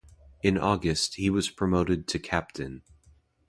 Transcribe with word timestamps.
In 0.41 0.57
August, 0.57 1.17
he 1.17 1.29
was 1.29 1.51
promoted 1.51 2.07
to 2.07 2.17
captain. 2.17 2.81